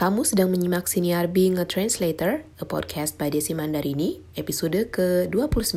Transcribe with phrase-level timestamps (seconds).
[0.00, 5.76] Kamu sedang menyimak siniar Being a Translator, a podcast by Desi Mandarini, episode ke-29.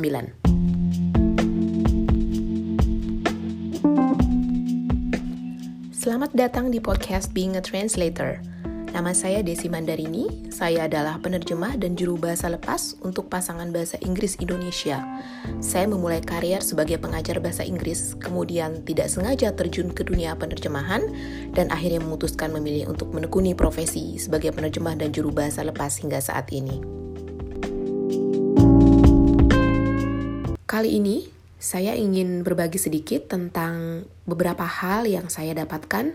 [5.92, 8.40] Selamat datang di podcast Being a Translator.
[8.94, 14.38] Nama saya Desi Mandarini, saya adalah penerjemah dan juru bahasa lepas untuk pasangan bahasa Inggris
[14.38, 15.02] Indonesia.
[15.58, 21.10] Saya memulai karier sebagai pengajar bahasa Inggris, kemudian tidak sengaja terjun ke dunia penerjemahan,
[21.58, 26.54] dan akhirnya memutuskan memilih untuk menekuni profesi sebagai penerjemah dan juru bahasa lepas hingga saat
[26.54, 26.78] ini.
[30.70, 31.26] Kali ini,
[31.58, 36.14] saya ingin berbagi sedikit tentang beberapa hal yang saya dapatkan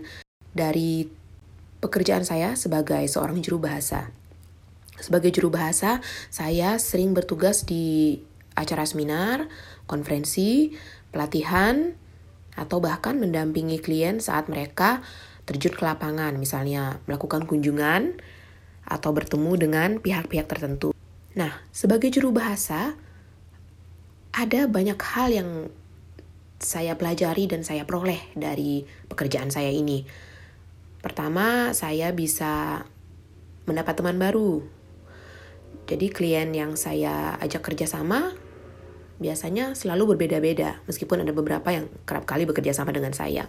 [0.56, 1.19] dari
[1.80, 4.12] pekerjaan saya sebagai seorang juru bahasa.
[5.00, 8.20] Sebagai juru bahasa, saya sering bertugas di
[8.52, 9.48] acara seminar,
[9.88, 10.76] konferensi,
[11.08, 11.96] pelatihan,
[12.52, 15.00] atau bahkan mendampingi klien saat mereka
[15.48, 18.20] terjun ke lapangan, misalnya melakukan kunjungan
[18.84, 20.92] atau bertemu dengan pihak-pihak tertentu.
[21.32, 22.92] Nah, sebagai juru bahasa,
[24.36, 25.50] ada banyak hal yang
[26.60, 30.04] saya pelajari dan saya peroleh dari pekerjaan saya ini
[31.00, 32.84] Pertama, saya bisa
[33.64, 34.60] mendapat teman baru.
[35.88, 38.36] Jadi klien yang saya ajak kerjasama
[39.20, 43.48] biasanya selalu berbeda-beda, meskipun ada beberapa yang kerap kali bekerja sama dengan saya.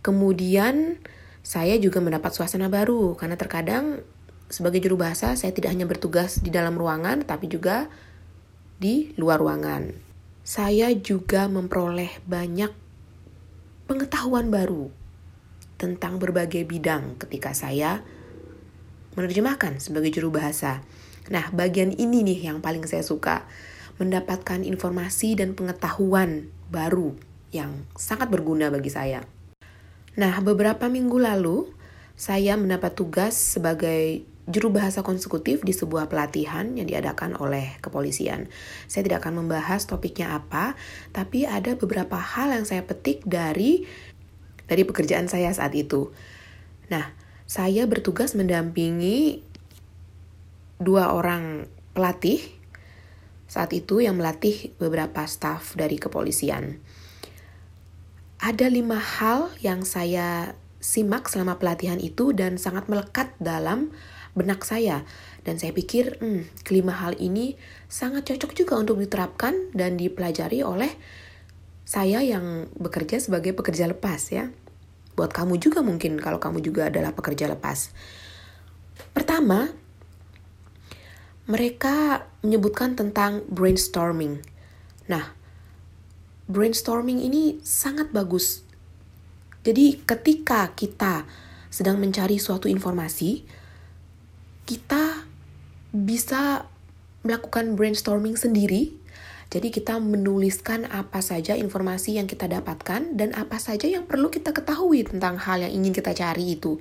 [0.00, 1.00] Kemudian
[1.40, 4.04] saya juga mendapat suasana baru, karena terkadang
[4.48, 7.88] sebagai juru bahasa saya tidak hanya bertugas di dalam ruangan, tapi juga
[8.80, 9.92] di luar ruangan.
[10.40, 12.72] Saya juga memperoleh banyak
[13.88, 14.99] pengetahuan baru
[15.80, 18.04] tentang berbagai bidang ketika saya
[19.16, 20.84] menerjemahkan sebagai juru bahasa.
[21.32, 23.48] Nah, bagian ini nih yang paling saya suka,
[23.96, 27.16] mendapatkan informasi dan pengetahuan baru
[27.50, 29.24] yang sangat berguna bagi saya.
[30.16, 31.72] Nah, beberapa minggu lalu
[32.14, 38.50] saya mendapat tugas sebagai juru bahasa konsekutif di sebuah pelatihan yang diadakan oleh kepolisian.
[38.90, 40.74] Saya tidak akan membahas topiknya apa,
[41.14, 43.86] tapi ada beberapa hal yang saya petik dari
[44.70, 46.14] dari pekerjaan saya saat itu.
[46.86, 47.10] Nah,
[47.50, 49.42] saya bertugas mendampingi
[50.78, 52.38] dua orang pelatih
[53.50, 56.78] saat itu yang melatih beberapa staf dari kepolisian.
[58.38, 63.90] Ada lima hal yang saya simak selama pelatihan itu dan sangat melekat dalam
[64.38, 65.02] benak saya.
[65.42, 67.58] Dan saya pikir, hmm, kelima hal ini
[67.90, 70.94] sangat cocok juga untuk diterapkan dan dipelajari oleh
[71.82, 74.54] saya yang bekerja sebagai pekerja lepas ya.
[75.20, 77.92] Buat kamu juga mungkin kalau kamu juga adalah pekerja lepas.
[79.12, 79.68] Pertama,
[81.44, 84.40] mereka menyebutkan tentang brainstorming.
[85.12, 85.36] Nah,
[86.48, 88.64] brainstorming ini sangat bagus.
[89.60, 91.28] Jadi ketika kita
[91.68, 93.44] sedang mencari suatu informasi,
[94.64, 95.28] kita
[95.92, 96.64] bisa
[97.20, 98.96] melakukan brainstorming sendiri
[99.50, 104.54] jadi kita menuliskan apa saja informasi yang kita dapatkan dan apa saja yang perlu kita
[104.54, 106.78] ketahui tentang hal yang ingin kita cari itu.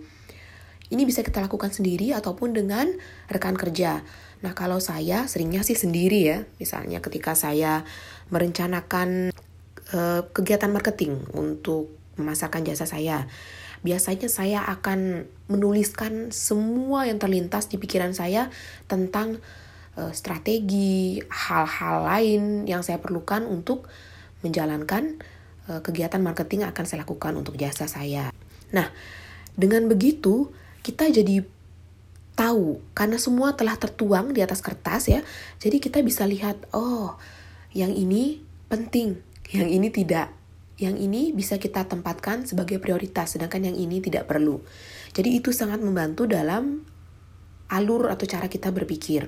[0.93, 2.93] Ini bisa kita lakukan sendiri ataupun dengan
[3.25, 4.05] rekan kerja.
[4.45, 6.39] Nah, kalau saya seringnya sih sendiri ya.
[6.61, 7.89] Misalnya ketika saya
[8.29, 9.33] merencanakan
[9.93, 11.89] uh, kegiatan marketing untuk
[12.21, 13.25] memasarkan jasa saya.
[13.81, 18.53] Biasanya saya akan menuliskan semua yang terlintas di pikiran saya
[18.85, 19.41] tentang
[20.11, 23.89] strategi, hal-hal lain yang saya perlukan untuk
[24.45, 25.19] menjalankan
[25.67, 28.31] uh, kegiatan marketing akan saya lakukan untuk jasa saya.
[28.71, 28.89] Nah,
[29.57, 30.51] dengan begitu
[30.85, 31.43] kita jadi
[32.39, 35.19] tahu karena semua telah tertuang di atas kertas ya.
[35.59, 37.19] Jadi kita bisa lihat, oh,
[37.75, 38.39] yang ini
[38.71, 39.19] penting,
[39.51, 40.31] yang ini tidak.
[40.79, 44.63] Yang ini bisa kita tempatkan sebagai prioritas, sedangkan yang ini tidak perlu.
[45.11, 46.87] Jadi itu sangat membantu dalam
[47.67, 49.27] alur atau cara kita berpikir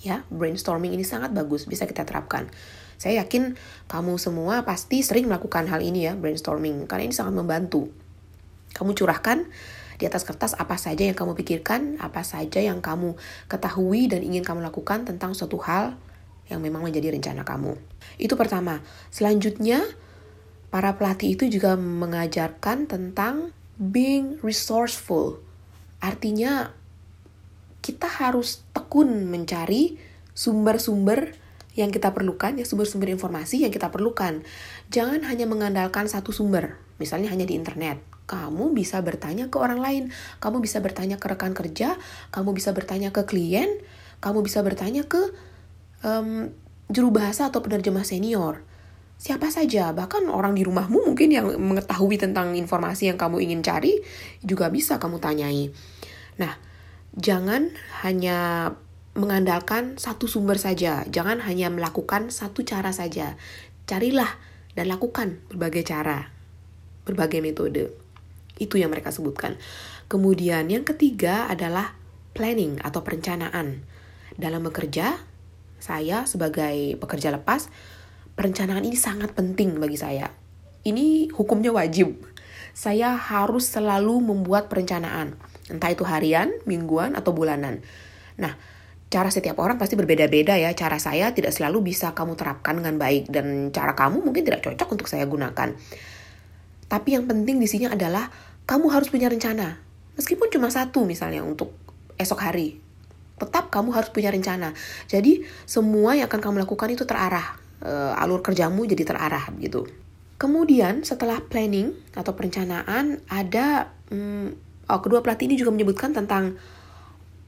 [0.00, 2.48] ya brainstorming ini sangat bagus bisa kita terapkan.
[3.00, 3.56] Saya yakin
[3.88, 7.88] kamu semua pasti sering melakukan hal ini ya brainstorming karena ini sangat membantu.
[8.76, 9.48] Kamu curahkan
[10.00, 13.20] di atas kertas apa saja yang kamu pikirkan apa saja yang kamu
[13.52, 15.96] ketahui dan ingin kamu lakukan tentang suatu hal
[16.48, 17.76] yang memang menjadi rencana kamu.
[18.16, 18.80] Itu pertama.
[19.12, 19.84] Selanjutnya
[20.72, 25.40] para pelatih itu juga mengajarkan tentang being resourceful.
[26.00, 26.72] Artinya
[27.80, 29.96] kita harus tekun mencari
[30.36, 31.36] sumber-sumber
[31.78, 34.42] yang kita perlukan, ya sumber-sumber informasi yang kita perlukan.
[34.90, 38.02] Jangan hanya mengandalkan satu sumber, misalnya hanya di internet.
[38.26, 40.04] Kamu bisa bertanya ke orang lain,
[40.38, 41.98] kamu bisa bertanya ke rekan kerja,
[42.30, 43.68] kamu bisa bertanya ke klien,
[44.22, 45.34] kamu bisa bertanya ke
[46.06, 46.52] um,
[46.90, 48.62] juru bahasa atau penerjemah senior.
[49.20, 54.00] Siapa saja, bahkan orang di rumahmu mungkin yang mengetahui tentang informasi yang kamu ingin cari,
[54.40, 55.68] juga bisa kamu tanyai.
[56.40, 56.56] Nah,
[57.16, 57.74] jangan
[58.04, 58.72] hanya
[59.18, 61.02] mengandalkan satu sumber saja.
[61.10, 63.34] Jangan hanya melakukan satu cara saja.
[63.86, 64.38] Carilah
[64.78, 66.30] dan lakukan berbagai cara,
[67.02, 67.90] berbagai metode.
[68.60, 69.58] Itu yang mereka sebutkan.
[70.06, 71.98] Kemudian yang ketiga adalah
[72.34, 73.82] planning atau perencanaan.
[74.38, 75.18] Dalam bekerja,
[75.82, 77.66] saya sebagai pekerja lepas,
[78.38, 80.30] perencanaan ini sangat penting bagi saya.
[80.86, 82.14] Ini hukumnya wajib.
[82.70, 85.34] Saya harus selalu membuat perencanaan,
[85.70, 87.80] entah itu harian, mingguan, atau bulanan.
[88.36, 88.58] Nah,
[89.10, 90.70] cara setiap orang pasti berbeda-beda ya.
[90.74, 94.88] Cara saya tidak selalu bisa kamu terapkan dengan baik dan cara kamu mungkin tidak cocok
[94.98, 95.74] untuk saya gunakan.
[96.90, 98.30] Tapi yang penting di sini adalah
[98.66, 99.78] kamu harus punya rencana.
[100.18, 101.74] Meskipun cuma satu misalnya untuk
[102.18, 102.78] esok hari.
[103.38, 104.74] Tetap kamu harus punya rencana.
[105.10, 107.58] Jadi semua yang akan kamu lakukan itu terarah.
[107.80, 109.88] Uh, alur kerjamu jadi terarah gitu.
[110.36, 114.52] Kemudian setelah planning atau perencanaan ada um,
[114.96, 116.58] oh, kedua pelatih ini juga menyebutkan tentang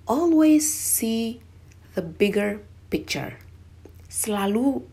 [0.06, 1.42] always see
[1.98, 3.38] the bigger picture.
[4.06, 4.84] Selalu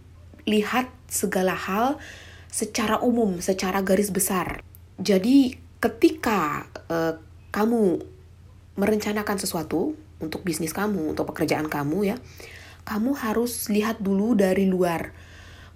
[0.50, 2.02] lihat segala hal
[2.50, 4.66] secara umum, secara garis besar.
[4.98, 7.22] Jadi ketika uh,
[7.54, 8.02] kamu
[8.80, 12.18] merencanakan sesuatu untuk bisnis kamu, untuk pekerjaan kamu ya,
[12.88, 15.14] kamu harus lihat dulu dari luar.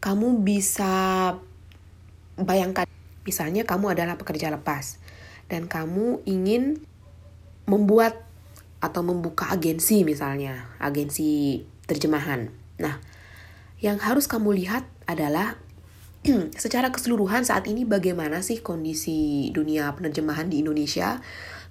[0.04, 1.32] Kamu bisa
[2.36, 2.84] bayangkan,
[3.24, 5.03] misalnya kamu adalah pekerja lepas
[5.48, 6.84] dan kamu ingin
[7.68, 8.24] membuat
[8.84, 12.52] atau membuka agensi misalnya, agensi terjemahan.
[12.80, 13.00] Nah,
[13.80, 15.56] yang harus kamu lihat adalah
[16.64, 21.24] secara keseluruhan saat ini bagaimana sih kondisi dunia penerjemahan di Indonesia.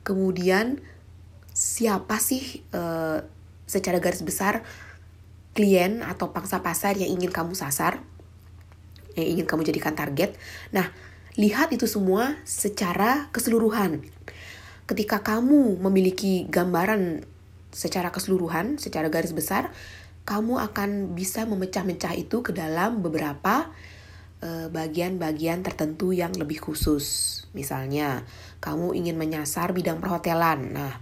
[0.04, 0.80] Kemudian
[1.52, 3.20] siapa sih uh,
[3.68, 4.64] secara garis besar
[5.52, 8.00] klien atau pangsa pasar yang ingin kamu sasar,
[9.16, 10.32] yang ingin kamu jadikan target.
[10.72, 10.88] Nah,
[11.40, 14.04] lihat itu semua secara keseluruhan
[14.92, 17.24] ketika kamu memiliki gambaran
[17.72, 19.72] secara keseluruhan, secara garis besar,
[20.28, 23.72] kamu akan bisa memecah-mecah itu ke dalam beberapa
[24.44, 27.40] eh, bagian-bagian tertentu yang lebih khusus.
[27.56, 28.28] Misalnya,
[28.60, 30.76] kamu ingin menyasar bidang perhotelan.
[30.76, 30.92] Nah,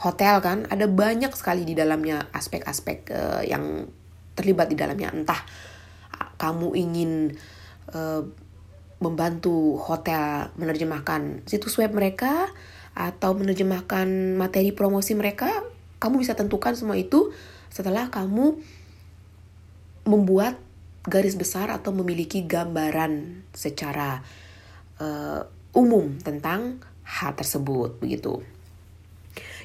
[0.00, 3.88] hotel kan ada banyak sekali di dalamnya aspek-aspek uh, yang
[4.36, 5.14] terlibat di dalamnya.
[5.14, 5.40] Entah
[6.36, 7.32] kamu ingin
[7.94, 8.26] uh,
[9.04, 12.48] membantu hotel menerjemahkan situs web mereka
[12.96, 15.50] atau menerjemahkan materi promosi mereka,
[16.00, 17.36] kamu bisa tentukan semua itu
[17.68, 18.56] setelah kamu
[20.08, 20.56] membuat
[21.04, 24.24] garis besar atau memiliki gambaran secara
[25.02, 25.44] uh,
[25.76, 28.40] umum tentang hal tersebut begitu.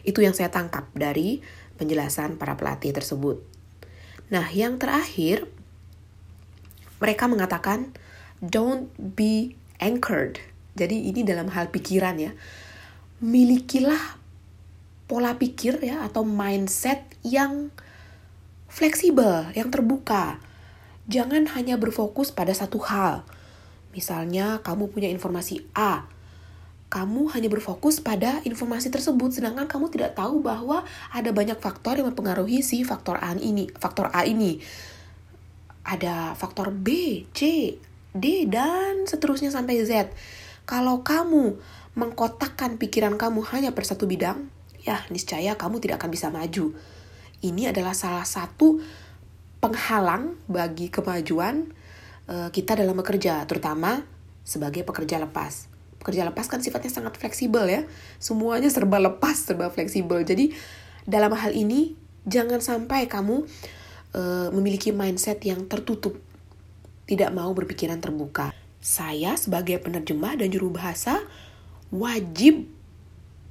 [0.03, 1.39] Itu yang saya tangkap dari
[1.79, 3.39] penjelasan para pelatih tersebut.
[4.33, 5.47] Nah, yang terakhir
[6.99, 7.95] mereka mengatakan
[8.43, 10.39] don't be anchored.
[10.75, 12.31] Jadi ini dalam hal pikiran ya
[13.19, 14.15] milikilah
[15.11, 17.73] pola pikir ya atau mindset yang
[18.71, 20.39] fleksibel, yang terbuka.
[21.09, 23.27] Jangan hanya berfokus pada satu hal.
[23.91, 26.05] Misalnya kamu punya informasi A,
[26.93, 32.13] kamu hanya berfokus pada informasi tersebut sedangkan kamu tidak tahu bahwa ada banyak faktor yang
[32.13, 34.61] mempengaruhi si faktor A ini, faktor A ini.
[35.81, 37.73] Ada faktor B, C,
[38.15, 40.09] D dan seterusnya sampai Z.
[40.65, 41.57] Kalau kamu
[41.97, 44.49] mengkotakkan pikiran kamu hanya per satu bidang,
[44.85, 46.73] ya niscaya kamu tidak akan bisa maju.
[47.39, 48.79] Ini adalah salah satu
[49.59, 51.67] penghalang bagi kemajuan
[52.31, 54.03] uh, kita dalam bekerja, terutama
[54.47, 55.67] sebagai pekerja lepas.
[55.99, 57.83] Pekerja lepas kan sifatnya sangat fleksibel ya,
[58.23, 60.23] semuanya serba lepas, serba fleksibel.
[60.23, 60.55] Jadi
[61.03, 63.43] dalam hal ini jangan sampai kamu
[64.15, 66.15] uh, memiliki mindset yang tertutup,
[67.09, 68.53] tidak mau berpikiran terbuka.
[68.77, 71.25] Saya sebagai penerjemah dan juru bahasa
[71.89, 72.69] wajib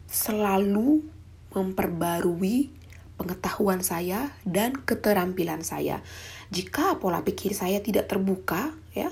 [0.06, 1.02] selalu
[1.50, 2.70] memperbarui
[3.18, 6.06] pengetahuan saya dan keterampilan saya.
[6.54, 9.10] Jika pola pikir saya tidak terbuka, ya,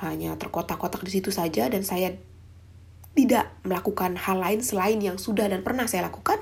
[0.00, 2.16] hanya terkotak-kotak di situ saja dan saya
[3.14, 6.40] tidak melakukan hal lain selain yang sudah dan pernah saya lakukan,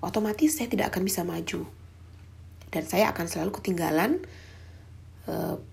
[0.00, 1.68] otomatis saya tidak akan bisa maju.
[2.72, 4.24] Dan saya akan selalu ketinggalan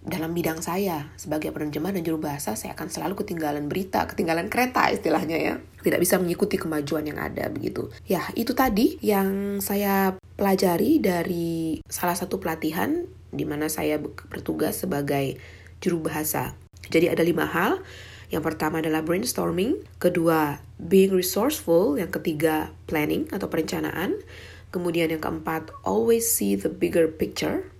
[0.05, 4.91] dalam bidang saya sebagai penerjemah dan juru bahasa saya akan selalu ketinggalan berita, ketinggalan kereta
[4.93, 5.55] istilahnya ya.
[5.81, 7.89] Tidak bisa mengikuti kemajuan yang ada begitu.
[8.05, 15.41] Ya, itu tadi yang saya pelajari dari salah satu pelatihan di mana saya bertugas sebagai
[15.81, 16.53] juru bahasa.
[16.87, 17.81] Jadi ada lima hal.
[18.27, 24.19] Yang pertama adalah brainstorming, kedua being resourceful, yang ketiga planning atau perencanaan,
[24.67, 27.71] kemudian yang keempat always see the bigger picture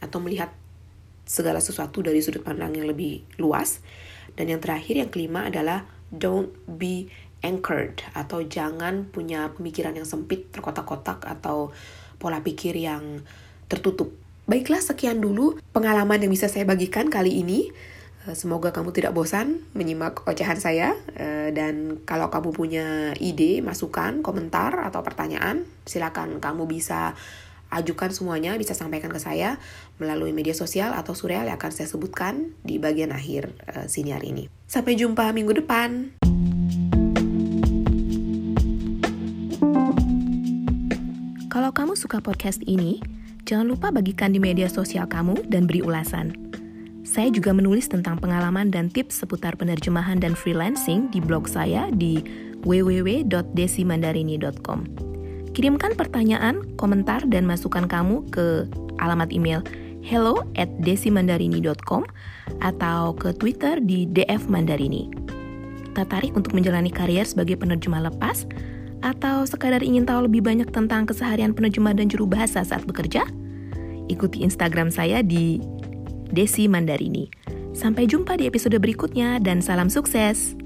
[0.00, 0.48] atau melihat
[1.26, 3.82] segala sesuatu dari sudut pandang yang lebih luas.
[4.38, 7.10] Dan yang terakhir, yang kelima adalah don't be
[7.42, 11.74] anchored atau jangan punya pemikiran yang sempit, terkotak-kotak atau
[12.16, 13.26] pola pikir yang
[13.66, 14.14] tertutup.
[14.46, 17.74] Baiklah, sekian dulu pengalaman yang bisa saya bagikan kali ini.
[18.26, 20.94] Eh, semoga kamu tidak bosan menyimak ocehan saya.
[21.18, 22.86] Eh, dan kalau kamu punya
[23.18, 27.18] ide, masukan, komentar, atau pertanyaan, silakan kamu bisa
[27.70, 29.58] ajukan semuanya, bisa sampaikan ke saya
[29.98, 34.46] melalui media sosial atau surreal yang akan saya sebutkan di bagian akhir uh, siniar ini.
[34.66, 36.14] Sampai jumpa minggu depan.
[41.56, 43.00] Kalau kamu suka podcast ini,
[43.48, 46.36] jangan lupa bagikan di media sosial kamu dan beri ulasan.
[47.06, 52.20] Saya juga menulis tentang pengalaman dan tips seputar penerjemahan dan freelancing di blog saya di
[52.66, 55.15] www.desimandarini.com.
[55.56, 58.68] Kirimkan pertanyaan, komentar, dan masukan kamu ke
[59.00, 59.64] alamat email
[60.04, 62.04] hello at desimandarini.com
[62.60, 65.08] atau ke Twitter di DF Mandarini.
[65.96, 68.44] Tertarik untuk menjalani karier sebagai penerjemah lepas?
[69.00, 73.24] Atau sekadar ingin tahu lebih banyak tentang keseharian penerjemah dan juru bahasa saat bekerja?
[74.12, 75.56] Ikuti Instagram saya di
[76.36, 77.32] Desi Mandarini.
[77.72, 80.65] Sampai jumpa di episode berikutnya dan salam sukses!